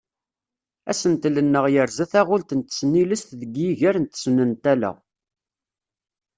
[0.91, 4.91] Asentel-nneɣ yerza taɣult n tesnilest deg yiger n tesnantala.